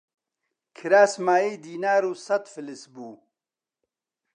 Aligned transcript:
کراس 0.77 1.13
مایەی 1.25 1.57
دینار 1.65 2.03
و 2.07 2.13
سەت 2.25 2.43
فلس 2.53 2.81
بوو 2.93 3.11